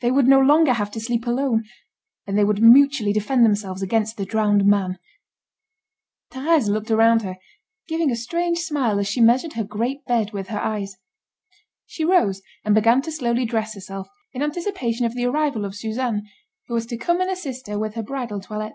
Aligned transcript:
They 0.00 0.10
would 0.10 0.26
no 0.26 0.40
longer 0.40 0.72
have 0.72 0.90
to 0.90 0.98
sleep 0.98 1.24
alone, 1.24 1.62
and 2.26 2.36
they 2.36 2.42
would 2.42 2.60
mutually 2.60 3.12
defend 3.12 3.44
themselves 3.44 3.80
against 3.80 4.16
the 4.16 4.24
drowned 4.26 4.64
man. 4.66 4.98
Thérèse 6.32 6.68
looked 6.68 6.90
around 6.90 7.22
her, 7.22 7.36
giving 7.86 8.10
a 8.10 8.16
strange 8.16 8.58
smile 8.58 8.98
as 8.98 9.06
she 9.06 9.20
measured 9.20 9.52
her 9.52 9.62
great 9.62 10.04
bed 10.04 10.32
with 10.32 10.48
her 10.48 10.58
eyes. 10.58 10.96
She 11.86 12.04
rose 12.04 12.42
and 12.64 12.74
began 12.74 13.02
to 13.02 13.12
slowly 13.12 13.44
dress 13.44 13.74
herself, 13.74 14.08
in 14.32 14.42
anticipation 14.42 15.06
of 15.06 15.14
the 15.14 15.26
arrival 15.26 15.64
of 15.64 15.76
Suzanne, 15.76 16.24
who 16.66 16.74
was 16.74 16.86
to 16.86 16.96
come 16.96 17.20
and 17.20 17.30
assist 17.30 17.68
her 17.68 17.78
with 17.78 17.94
her 17.94 18.02
bridal 18.02 18.40
toilet. 18.40 18.72